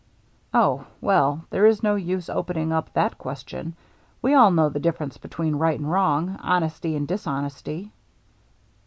[0.55, 3.75] "Oh, well, there is no use opening up that question.
[4.19, 7.91] We all know the difference between right and wrong, honesty and dishonesty."